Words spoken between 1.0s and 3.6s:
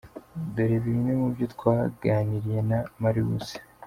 mubyo twaganiriye na Maurix:.